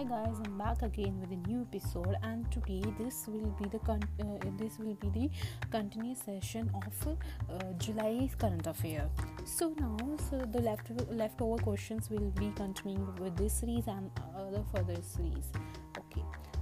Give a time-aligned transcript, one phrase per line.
[0.00, 3.78] hi guys i'm back again with a new episode and today this will be the
[3.80, 5.30] con- uh, this will be the
[5.70, 9.10] continuous session of uh, july's current affair.
[9.44, 9.98] So now
[10.30, 15.52] so the left leftover questions will be continuing with this series and other further series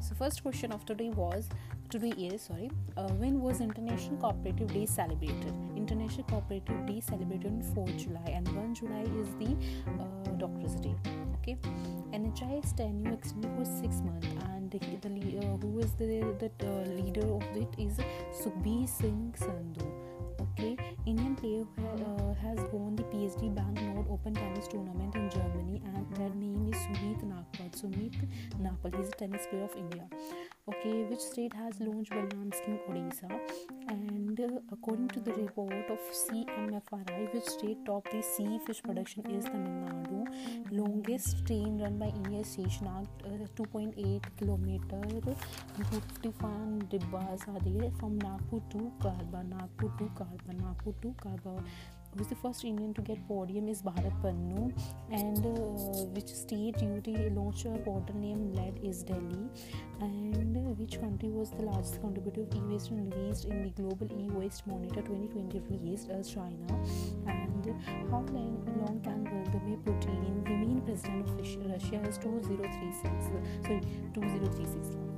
[0.09, 1.49] so first question of today was
[1.91, 7.63] today is sorry uh, when was international cooperative day celebrated international cooperative day celebrated on
[7.75, 9.51] 4 july and 1 july is the
[10.01, 10.95] uh, doctors day
[11.35, 11.59] okay
[12.13, 17.27] NHI's tenure extended for six months, and the, the uh, who is the, the leader
[17.35, 17.99] of it is
[18.33, 20.08] Sukhbir Singh Sandhu.
[20.59, 26.17] Indian player uh, has won the PSD Bank Nord Open Tennis Tournament in Germany, and
[26.17, 27.71] their name is Sumit Nagpal.
[27.71, 28.15] Sumit
[28.61, 30.09] Nagpal, is a tennis player of India.
[30.69, 33.41] Okay, which state has launched Balram scheme Odisha?
[33.89, 39.25] And uh, according to the report of CMFRI, which state top the sea fish production
[39.31, 40.27] is Tamil Nadu.
[40.71, 45.01] Longest train run by India station uh, 2.8 kilometer,
[45.91, 46.53] 55
[46.93, 51.63] dibbas are there from Nagpur to Karba, Nagpur to Karba, Nagpur to Karba
[52.17, 54.73] who's the first Indian to get podium is Bharat Pannu,
[55.11, 59.49] and uh, which state UT launched a portal name lead is Delhi,
[60.01, 64.67] and uh, which country was the largest contributor of e-waste released in the global e-waste
[64.67, 66.67] monitor 2020 released as China,
[67.27, 67.75] and
[68.11, 73.03] how long, long can Vladimir Putin remain president of Russia as 2036?
[73.67, 73.81] Sorry,
[74.15, 75.18] 2036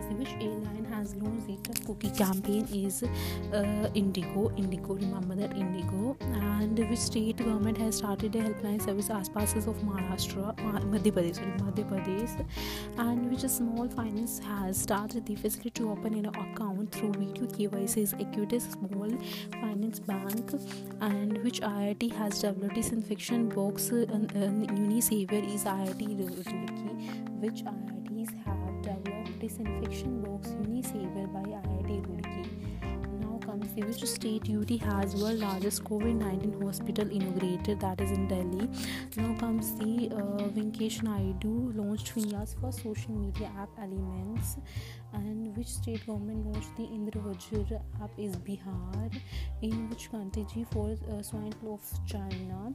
[0.00, 4.52] the which airline has launched tough cookie campaign is uh, Indigo.
[4.56, 6.16] Indigo, remember that Indigo.
[6.20, 11.58] And which state government has started a helpline service as passes of Maharashtra, Madhya Pradesh,
[11.60, 12.46] Madhya Pradesh,
[12.98, 17.42] and which a small finance has started the facility to open an account through video
[17.96, 19.10] is Equitas Small
[19.60, 20.52] Finance Bank,
[21.00, 23.90] and which IIT has developed disinfection box.
[23.92, 28.61] Uh, and Unisaver is IIT Roorkee, which IITs have
[29.40, 32.48] disinfection box Unisaver by IIT Roorkee.
[33.20, 38.28] Now comes the which state UT has world largest COVID-19 hospital inaugurated that is in
[38.28, 38.68] Delhi.
[40.02, 44.56] The uh, Venkaiah Naidu launched India's first social media app Elements
[45.12, 49.20] and which state government launched the Indravajra app is Bihar
[49.60, 50.74] in which country G4
[51.08, 52.72] uh, swine flu of China.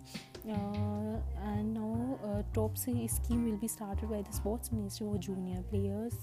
[0.47, 5.61] Uh, and now uh, top scheme will be started by the sports ministry for junior
[5.63, 6.15] players.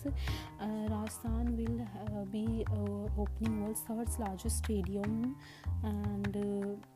[0.60, 5.36] Uh, Rajasthan will uh, be uh, opening world's third largest stadium.
[5.82, 6.36] And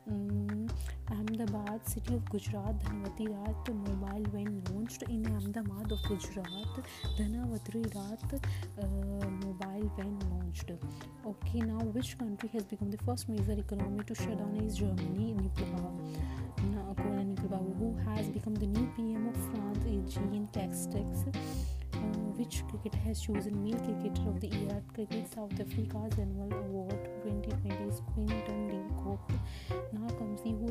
[0.07, 0.67] um,
[1.11, 3.65] Ahmedabad city of Gujarat Dhanvati Rat
[5.39, 6.75] Ahmedabad of Gujarat
[7.17, 8.41] Dhanavati Rat
[9.43, 10.71] mobile when launched
[11.25, 15.33] okay now which country has become the first major economy to shut down is Germany
[15.33, 15.91] nuclear
[16.71, 21.27] now according to Babu who has become the new PM of France is Jean Castex
[21.93, 22.07] uh,
[22.39, 26.99] which cricket has chosen male cricketer of the year at Cricket South Africa's annual award
[27.23, 29.31] 2020 is Quinton de Kock.
[29.91, 30.68] Now comes the who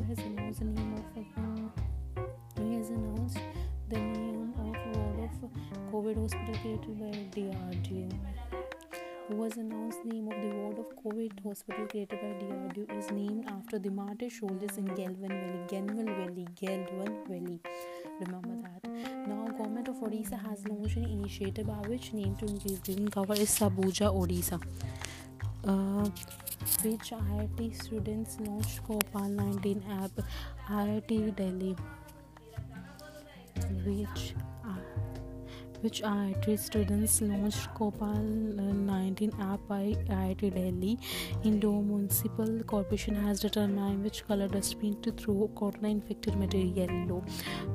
[6.29, 8.13] Hospital created by DRDO.
[9.29, 13.79] Was announced name of the ward of COVID hospital created by DRDO is named after
[13.79, 17.59] the martyr soldiers in Galwan Valley, Galwan Valley, Galwan Valley.
[18.19, 18.91] Remember that.
[19.27, 23.33] Now, government of Odisha has launched an initiative by which name to increase green cover
[23.33, 24.61] is Sabuja Odisha.
[25.65, 26.07] Uh,
[26.83, 30.11] which IIT students launched Kopal 19 app
[30.69, 31.75] IIT Delhi
[33.85, 34.35] which
[35.81, 40.97] which IIT students launched Copal 19 app by IIT Delhi.
[41.43, 47.23] Indore Municipal Corporation has determined which color dustbin to throw corona infected material yellow.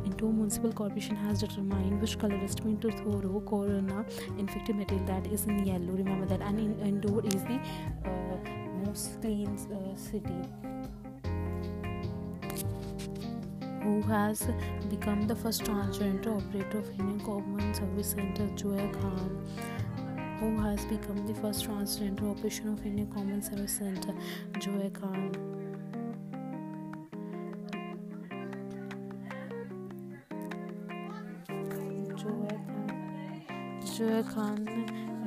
[0.04, 4.04] Indore Municipal Corporation has determined which color dustbin to throw corona
[4.38, 5.92] infected material that is in yellow.
[5.92, 7.60] Remember that, and in, Indore is the
[8.04, 10.42] uh, most clean uh, city
[13.84, 14.48] who has
[14.88, 19.46] become the first transgender operator of Indian Common Service Center, Joya Khan.
[20.40, 24.14] Who has become the first transgender operator of Indian Common Service Center,
[24.58, 25.32] Joya Khan.
[33.96, 34.66] Joya Khan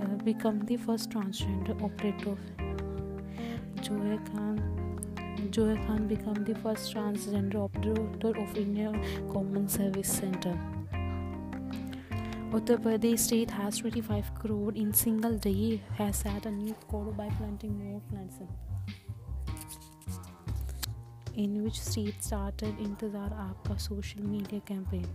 [0.01, 2.39] uh, become the first transgender operator of
[3.81, 4.86] Joya Khan
[5.45, 8.91] Joy Khan became the first transgender operator of India
[9.31, 10.57] Common Service Center.
[12.51, 17.29] Uttar Pradesh state has 25 crore in single day has set a new record by
[17.37, 18.39] planting more plants.
[21.35, 25.07] In which state started Intezar Aapka social media campaign?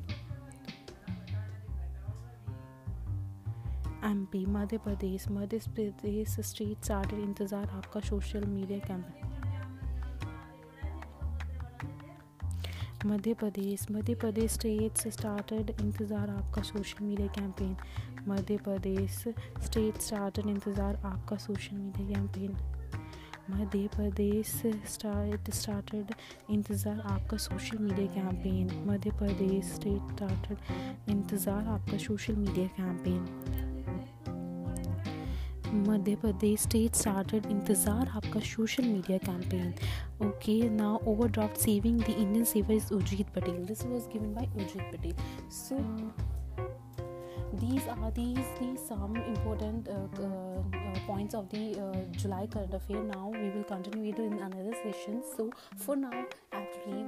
[4.05, 9.32] MP Madhya Pradesh Madhya Pradesh state started इंतज़ार आपका social media campaign
[13.07, 17.77] Madhya Pradesh Madhya Pradesh states started इंतज़ार आपका social media campaign
[18.29, 19.17] Madhya Pradesh
[19.65, 22.57] state started इंतज़ार आपका social media campaign
[23.51, 24.53] Madhya Pradesh
[24.89, 26.15] start started
[26.51, 33.62] इंतज़ार आपका social media campaign Madhya Pradesh state started इंतज़ार आपका social media campaign
[35.74, 39.74] मध्य Pradesh state started इंतजार आपका social media campaign
[40.28, 44.82] okay now overdraft saving the Indian saver is Urjit Patel this was given by Urjit
[44.94, 45.16] Patel
[45.60, 45.84] so
[47.54, 53.02] these are these these some important uh, uh, points of the uh, July current affair.
[53.04, 55.24] Now we will continue it in another session.
[55.36, 57.06] So for now, actually